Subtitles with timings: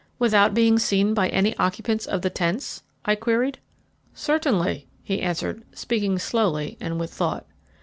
[0.17, 3.59] "Without being seen by any occupants of the tents?" I queried.
[4.15, 7.45] "Certainly," he answered, speaking slowly and with thought.